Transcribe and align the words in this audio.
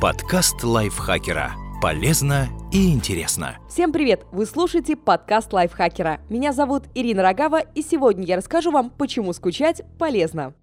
Подкаст 0.00 0.64
лайфхакера. 0.64 1.52
Полезно 1.82 2.48
и 2.72 2.90
интересно. 2.90 3.58
Всем 3.68 3.92
привет! 3.92 4.24
Вы 4.32 4.46
слушаете 4.46 4.96
подкаст 4.96 5.52
лайфхакера. 5.52 6.20
Меня 6.30 6.54
зовут 6.54 6.84
Ирина 6.94 7.22
Рогава, 7.22 7.60
и 7.60 7.82
сегодня 7.82 8.24
я 8.24 8.38
расскажу 8.38 8.70
вам, 8.70 8.88
почему 8.88 9.34
скучать 9.34 9.82
полезно. 9.98 10.54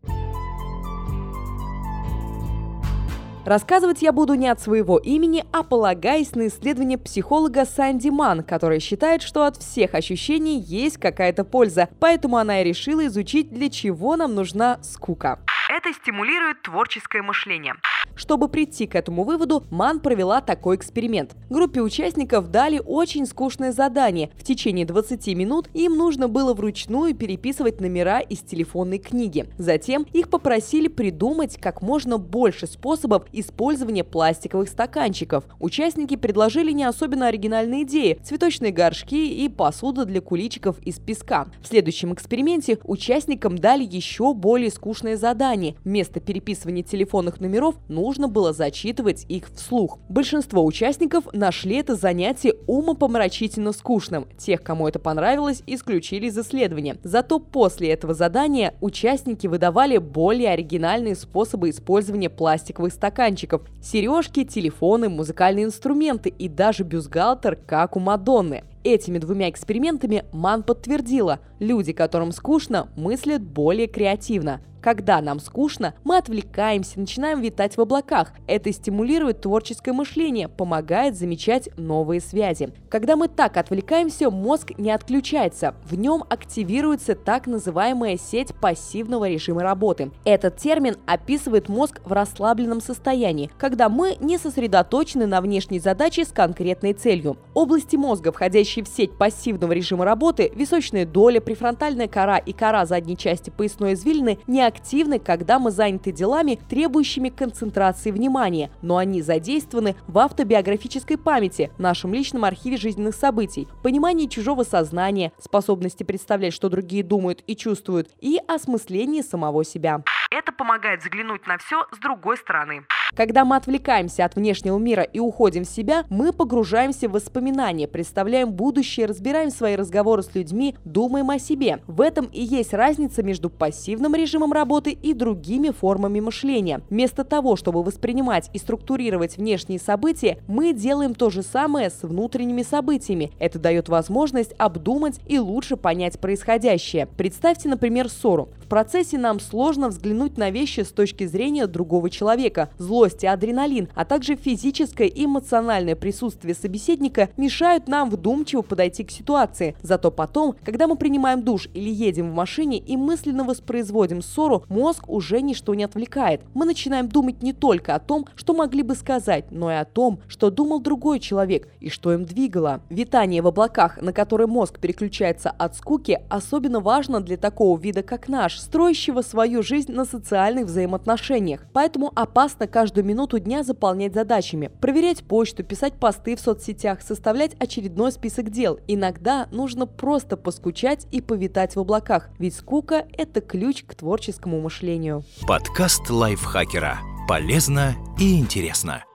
Рассказывать 3.45 4.01
я 4.01 4.11
буду 4.11 4.33
не 4.33 4.47
от 4.47 4.59
своего 4.59 4.97
имени, 4.97 5.45
а 5.54 5.61
полагаясь 5.61 6.33
на 6.33 6.47
исследование 6.47 6.97
психолога 6.97 7.65
Санди 7.65 8.09
Ман, 8.09 8.41
которая 8.41 8.79
считает, 8.79 9.21
что 9.21 9.45
от 9.45 9.57
всех 9.57 9.93
ощущений 9.93 10.59
есть 10.59 10.97
какая-то 10.97 11.43
польза, 11.43 11.89
поэтому 11.99 12.38
она 12.38 12.61
и 12.61 12.63
решила 12.63 13.05
изучить, 13.05 13.51
для 13.51 13.69
чего 13.69 14.15
нам 14.15 14.33
нужна 14.33 14.79
скука. 14.81 15.38
Это 15.70 15.91
стимулирует 15.91 16.61
творческое 16.61 17.21
мышление. 17.21 17.75
Чтобы 18.16 18.47
прийти 18.47 18.88
к 18.88 18.95
этому 18.95 19.23
выводу, 19.23 19.66
Ман 19.70 19.99
провела 19.99 20.39
такой 20.39 20.77
эксперимент. 20.77 21.35
Группе 21.49 21.81
участников 21.81 22.49
дали 22.49 22.81
очень 22.84 23.26
скучное 23.26 23.73
задание. 23.73 24.31
В 24.38 24.43
течение 24.43 24.85
20 24.85 25.27
минут 25.35 25.70
им 25.73 25.98
нужно 25.98 26.30
было 26.30 26.53
вручную 26.53 27.13
переписывать 27.13 27.81
номера 27.81 28.20
из 28.21 28.40
телефонной 28.40 28.98
книги. 28.98 29.45
Затем 29.57 30.03
их 30.13 30.30
попросили 30.30 30.88
придумать 30.88 31.59
как 31.59 31.81
можно 31.81 32.18
больше 32.18 32.65
способов 32.65 33.26
использования 33.34 34.05
пластиковых 34.05 34.70
стаканчиков. 34.70 35.43
Участники 35.59 36.15
предложили 36.15 36.71
не 36.71 36.85
особенно 36.85 37.27
оригинальные 37.27 37.84
идеи– 37.84 38.20
цветочные 38.23 38.71
горшки 38.71 39.45
и 39.45 39.49
посуда 39.49 40.05
для 40.05 40.21
куличиков 40.21 40.79
из 40.79 40.98
песка. 40.98 41.48
В 41.62 41.68
следующем 41.68 42.13
эксперименте 42.13 42.79
участникам 42.84 43.57
дали 43.57 43.84
еще 43.84 44.34
более 44.34 44.71
скучное 44.71 45.18
задание. 45.18 45.56
Вместо 45.84 46.20
переписывания 46.20 46.84
телефонных 46.84 47.39
номеров 47.39 47.75
нужно 47.88 48.27
было 48.27 48.53
зачитывать 48.53 49.25
их 49.27 49.49
вслух. 49.53 49.99
Большинство 50.09 50.63
участников 50.65 51.25
нашли 51.34 51.77
это 51.77 51.95
занятие 51.95 52.53
умопомрачительно 52.67 53.71
скучным. 53.71 54.27
Тех, 54.37 54.62
кому 54.62 54.87
это 54.87 54.99
понравилось, 54.99 55.63
исключили 55.65 56.27
из 56.27 56.37
исследования. 56.37 56.98
Зато 57.04 57.40
после 57.40 57.90
этого 57.90 58.13
задания 58.13 58.76
участники 58.82 59.48
выдавали 59.48 59.98
более 59.98 60.51
оригинальные 60.51 61.15
способы 61.15 61.70
использования 61.70 62.29
пластиковых 62.29 62.93
стаканчиков. 62.93 63.62
Сережки, 63.82 64.44
телефоны, 64.44 65.09
музыкальные 65.09 65.66
инструменты 65.66 66.29
и 66.29 66.47
даже 66.47 66.84
бюстгальтер, 66.84 67.56
как 67.56 67.95
у 67.95 68.00
Мадонны. 68.00 68.63
Этими 68.88 69.18
двумя 69.18 69.50
экспериментами 69.50 70.24
Ман 70.31 70.63
подтвердила, 70.63 71.41
люди, 71.59 71.91
которым 71.91 72.31
скучно, 72.31 72.88
мыслят 72.96 73.41
более 73.41 73.88
креативно. 73.88 74.62
Когда 74.88 75.19
нам 75.22 75.41
скучно, 75.41 75.96
мы 76.06 76.16
отвлекаемся, 76.16 76.97
начинаем 76.97 77.41
витать 77.41 77.75
в 77.75 77.81
облаках. 77.81 78.31
Это 78.47 78.72
стимулирует 78.72 79.41
творческое 79.41 79.91
мышление, 79.91 80.47
помогает 80.47 81.18
замечать 81.18 81.69
новые 81.78 82.22
связи. 82.22 82.69
Когда 82.90 83.18
мы 83.18 83.28
так 83.28 83.57
отвлекаемся, 83.57 84.29
мозг 84.29 84.72
не 84.78 84.91
отключается. 84.91 85.75
В 85.84 85.96
нем 85.96 86.24
активируется 86.29 87.16
так 87.16 87.47
называемая 87.47 88.18
сеть 88.18 88.56
пассивного 88.56 89.28
режима 89.28 89.62
работы. 89.62 90.12
Этот 90.24 90.56
термин 90.56 90.96
описывает 91.06 91.68
мозг 91.68 92.00
в 92.06 92.13
расслабленном 92.13 92.79
состоянии, 92.79 93.51
когда 93.57 93.90
мы 93.90 94.16
не 94.22 94.38
сосредоточены 94.38 95.25
на 95.25 95.41
внешней 95.41 95.79
задаче 95.79 96.24
с 96.24 96.29
конкретной 96.29 96.94
целью. 96.94 97.35
Области 97.53 97.97
мозга, 97.97 98.31
входящие 98.31 98.76
в 98.81 98.88
сеть 98.88 99.17
пассивного 99.17 99.73
режима 99.73 100.06
работы, 100.06 100.51
височная 100.56 101.06
доля, 101.06 101.39
префронтальная 101.39 102.07
кора 102.07 102.38
и 102.38 102.53
кора 102.53 102.85
задней 102.85 103.17
части 103.17 103.50
поясной 103.50 103.94
извилины 103.94 104.39
не 104.47 104.61
активируются 104.61 104.88
активны, 104.88 105.19
когда 105.19 105.59
мы 105.59 105.72
заняты 105.72 106.13
делами, 106.13 106.59
требующими 106.69 107.28
концентрации 107.28 108.11
внимания, 108.11 108.72
но 108.81 108.95
они 108.95 109.22
задействованы 109.22 109.95
в 110.07 110.17
автобиографической 110.17 111.17
памяти, 111.17 111.72
нашем 111.78 112.13
личном 112.13 112.45
архиве 112.45 112.78
жизненных 112.78 113.13
событий, 113.13 113.67
понимании 113.83 114.28
чужого 114.28 114.63
сознания, 114.63 115.33
способности 115.39 116.03
представлять, 116.03 116.53
что 116.53 116.69
другие 116.69 117.03
думают 117.03 117.43
и 117.47 117.55
чувствуют, 117.55 118.09
и 118.21 118.39
осмыслении 118.47 119.21
самого 119.21 119.66
себя. 119.66 120.03
Это 120.31 120.53
помогает 120.53 121.01
взглянуть 121.01 121.45
на 121.47 121.57
все 121.57 121.85
с 121.91 121.97
другой 121.97 122.37
стороны. 122.37 122.83
Когда 123.16 123.45
мы 123.45 123.56
отвлекаемся 123.56 124.25
от 124.25 124.35
внешнего 124.35 124.78
мира 124.78 125.03
и 125.03 125.19
уходим 125.19 125.63
в 125.63 125.69
себя, 125.69 126.06
мы 126.09 126.34
погружаемся 126.34 127.07
в 127.07 127.13
воспоминания, 127.13 127.88
представляем 127.88 128.51
будущее, 128.51 129.06
разбираем 129.06 129.50
свои 129.50 129.75
разговоры 129.75 130.23
с 130.23 130.35
людьми, 130.35 130.75
думаем 130.85 131.29
о 131.29 131.40
себе. 131.40 131.79
В 131.88 132.01
этом 132.01 132.25
и 132.25 132.44
есть 132.44 132.73
разница 132.73 133.23
между 133.23 133.50
пассивным 133.50 134.13
режимом 134.13 134.51
работы 134.53 134.91
и 134.91 135.13
другими 135.13 135.69
формами 135.69 136.19
мышления. 136.19 136.81
Вместо 136.90 137.23
того, 137.23 137.56
чтобы 137.56 137.81
воспринимать 137.81 138.50
и 138.53 138.59
структурировать 138.59 139.38
внешние 139.38 139.79
события, 139.79 140.40
мы 140.47 140.73
делаем 140.73 141.16
то 141.16 141.29
же 141.29 141.44
самое 141.44 141.90
с 141.90 142.03
внутренними 142.03 142.62
событиями. 142.62 143.31
Это 143.40 143.57
дает 143.57 143.90
возможность 143.90 144.53
обдумать 144.57 145.19
и 145.25 145.40
лучше 145.40 145.78
понять 145.78 146.19
происходящее. 146.19 147.07
Представьте, 147.17 147.69
например, 147.69 148.09
ссору. 148.09 148.50
В 148.67 148.69
процессе 148.69 149.17
нам 149.17 149.39
сложно 149.39 149.88
взглянуть 149.88 150.38
на 150.38 150.50
вещи 150.50 150.81
с 150.81 150.91
точки 150.91 151.25
зрения 151.25 151.67
другого 151.67 152.09
человека. 152.09 152.69
Злость 152.78 153.23
и 153.23 153.28
адреналин, 153.28 153.88
а 153.95 154.03
также 154.03 154.35
физическое 154.35 155.07
и 155.07 155.23
эмоциональное 155.23 155.95
присутствие 155.95 156.53
собеседника 156.53 157.29
мешают 157.38 157.88
нам 157.88 158.09
вдумчиво 158.09 158.63
подойти 158.63 159.05
к 159.05 159.11
ситуации. 159.11 159.78
Зато 159.81 160.11
потом, 160.11 160.53
когда 160.66 160.85
мы 160.88 160.97
принимаем 160.97 161.44
душ 161.44 161.69
или 161.73 161.89
едем 161.89 162.29
в 162.29 162.33
машине 162.33 162.78
и 162.78 162.97
мысленно 162.97 163.45
воспроизводим 163.45 164.22
ссору, 164.22 164.66
мозг 164.67 165.07
уже 165.07 165.39
ничто 165.39 165.73
не 165.73 165.85
отвлекает. 165.85 166.41
Мы 166.53 166.66
начинаем 166.66 167.07
думать 167.07 167.41
не 167.41 167.53
только 167.53 167.95
о 167.95 167.99
том, 167.99 168.28
что 168.35 168.53
могли 168.53 168.84
бы 168.84 168.95
сказать, 168.95 169.45
но 169.49 169.72
и 169.72 169.75
о 169.75 169.85
том, 169.85 170.19
что 170.28 170.49
думал 170.49 170.81
другой 170.81 171.22
человек 171.22 171.69
и 171.79 171.89
что 171.89 172.11
им 172.11 172.25
двигало. 172.25 172.81
Витание 172.89 173.41
в 173.41 173.47
облаках, 173.47 174.01
на 174.01 174.11
которое 174.11 174.47
мозг 174.47 174.78
переключается 174.81 175.51
от 175.51 175.78
скуки, 175.78 176.19
особенно 176.28 176.81
важно 176.81 177.22
для 177.22 177.38
такого 177.38 177.79
вида, 177.79 178.03
как 178.03 178.28
наш, 178.28 178.56
строящего 178.59 179.22
свою 179.22 179.63
жизнь 179.63 179.91
на 179.91 180.06
социальных 180.06 180.66
взаимоотношениях. 180.66 181.66
Поэтому 181.73 182.12
опасно 182.16 182.68
каждую 182.68 183.06
минуту 183.06 183.40
дня 183.40 183.63
заполнять 183.63 184.13
задачами, 184.13 184.72
проверять 184.81 185.23
почту, 185.23 185.63
писать 185.63 185.94
посты 185.94 186.35
в 186.35 186.40
соцсетях, 186.40 187.01
составлять 187.01 187.56
очередной 187.59 188.12
список 188.12 188.50
дел. 188.50 188.79
Иногда 188.88 189.47
нужно 189.51 189.85
просто 189.88 190.38
поскучать 190.38 191.07
и 191.12 191.22
повитать 191.22 191.75
в 191.75 191.79
облаках, 191.79 192.29
ведь 192.40 192.56
скука– 192.56 193.06
это 193.17 193.41
ключ 193.41 193.84
к 193.84 193.96
творческому 193.96 194.62
мышлению. 194.62 195.23
Подкаст 195.47 196.09
лайфхакера. 196.09 197.00
Полезно 197.28 197.96
и 198.19 198.40
интересно. 198.40 199.06